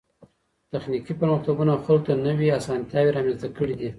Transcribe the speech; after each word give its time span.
تخنيکي 0.71 1.13
پرمختګونو 1.21 1.73
خلګو 1.83 2.05
ته 2.05 2.13
نوې 2.27 2.47
اسانتياوې 2.59 3.11
رامنځته 3.17 3.47
کړې 3.57 3.75
دي. 3.79 3.89